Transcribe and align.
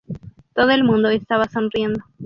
Todo 0.55 0.71
el 0.71 0.83
mundo 0.83 1.09
estaba 1.09 1.45
sonriendo. 1.47 2.01